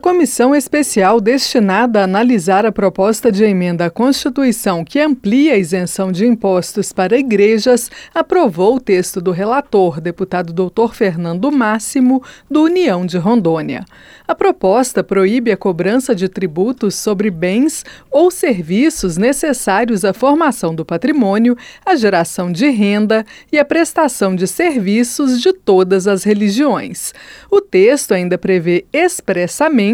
[0.00, 6.10] comissão especial destinada a analisar a proposta de emenda à Constituição que amplia a isenção
[6.10, 10.94] de impostos para igrejas aprovou o texto do relator, deputado Dr.
[10.94, 13.84] Fernando Máximo, do União de Rondônia.
[14.26, 20.84] A proposta proíbe a cobrança de tributos sobre bens ou serviços necessários à formação do
[20.84, 27.12] patrimônio, à geração de renda e à prestação de serviços de todas as religiões.
[27.50, 29.89] O texto ainda prevê expressamente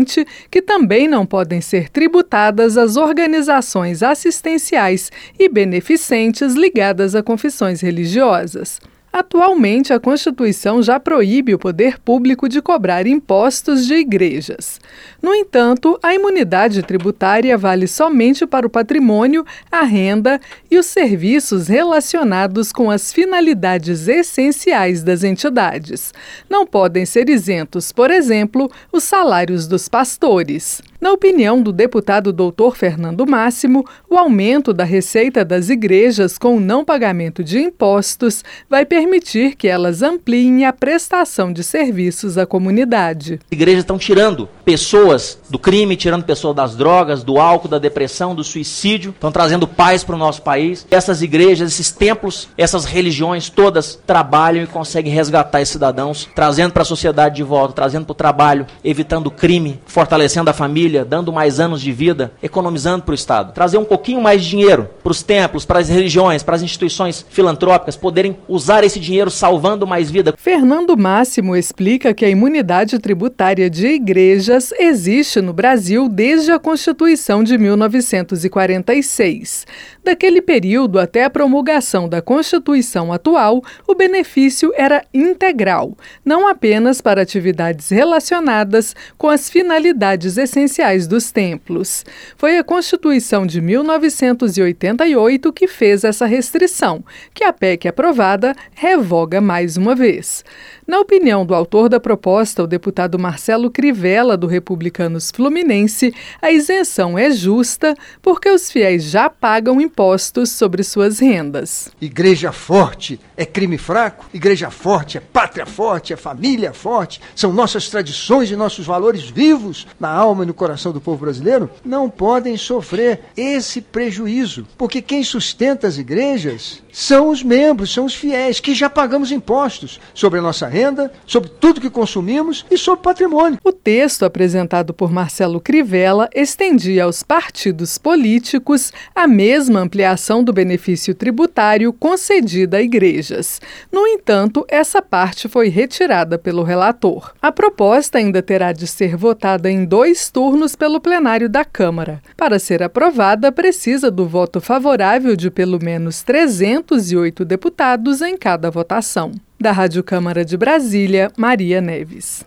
[0.50, 8.80] que também não podem ser tributadas as organizações assistenciais e beneficentes ligadas a confissões religiosas.
[9.18, 14.78] Atualmente, a Constituição já proíbe o poder público de cobrar impostos de igrejas.
[15.22, 19.42] No entanto, a imunidade tributária vale somente para o patrimônio,
[19.72, 20.38] a renda
[20.70, 26.12] e os serviços relacionados com as finalidades essenciais das entidades.
[26.46, 30.82] Não podem ser isentos, por exemplo, os salários dos pastores.
[31.06, 36.60] Na opinião do deputado doutor Fernando Máximo, o aumento da receita das igrejas com o
[36.60, 43.34] não pagamento de impostos vai permitir que elas ampliem a prestação de serviços à comunidade.
[43.34, 48.34] As igrejas estão tirando pessoas do crime, tirando pessoas das drogas, do álcool, da depressão,
[48.34, 50.84] do suicídio, estão trazendo paz para o nosso país.
[50.90, 56.82] Essas igrejas, esses templos, essas religiões todas trabalham e conseguem resgatar esses cidadãos, trazendo para
[56.82, 61.32] a sociedade de volta, trazendo para o trabalho, evitando crime, fortalecendo a família família, dando
[61.32, 63.52] mais anos de vida, economizando para o Estado.
[63.52, 67.24] Trazer um pouquinho mais de dinheiro para os templos, para as religiões, para as instituições
[67.28, 70.34] filantrópicas poderem usar esse dinheiro salvando mais vida.
[70.36, 77.44] Fernando Máximo explica que a imunidade tributária de igrejas existe no Brasil desde a Constituição
[77.44, 79.66] de 1946.
[80.04, 87.22] Daquele período até a promulgação da Constituição atual, o benefício era integral, não apenas para
[87.22, 90.75] atividades relacionadas com as finalidades essenciais
[91.08, 92.04] dos templos.
[92.36, 99.78] Foi a Constituição de 1988 que fez essa restrição, que a PEC aprovada revoga mais
[99.78, 100.44] uma vez.
[100.86, 107.18] Na opinião do autor da proposta, o deputado Marcelo Crivella, do Republicanos Fluminense, a isenção
[107.18, 111.90] é justa porque os fiéis já pagam impostos sobre suas rendas.
[112.00, 117.88] Igreja forte é crime fraco, igreja forte é pátria forte, é família forte, são nossas
[117.88, 122.56] tradições e nossos valores vivos na alma e no coração do povo brasileiro, não podem
[122.56, 128.74] sofrer esse prejuízo, porque quem sustenta as igrejas são os membros, são os fiéis, que
[128.74, 133.58] já pagamos impostos sobre a nossa renda, sobre tudo que consumimos e sobre patrimônio.
[133.62, 141.14] O texto apresentado por Marcelo Crivella estendia aos partidos políticos a mesma ampliação do benefício
[141.14, 143.60] tributário concedida a igrejas.
[143.92, 147.34] No entanto, essa parte foi retirada pelo relator.
[147.42, 152.22] A proposta ainda terá de ser votada em dois turnos pelo plenário da Câmara.
[152.36, 158.70] Para ser aprovada, precisa do voto favorável de pelo menos 300 208 deputados em cada
[158.70, 159.32] votação.
[159.60, 162.46] Da Rádio Câmara de Brasília, Maria Neves.